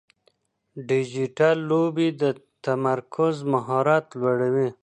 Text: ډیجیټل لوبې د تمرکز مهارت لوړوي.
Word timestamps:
ډیجیټل 0.89 1.55
لوبې 1.69 2.07
د 2.21 2.23
تمرکز 2.65 3.35
مهارت 3.53 4.05
لوړوي. 4.19 4.69